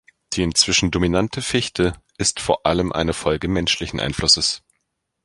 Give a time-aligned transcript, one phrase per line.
[0.33, 4.63] Die inzwischen dominante Fichte ist vor allem eine Folge menschlichen Einflusses.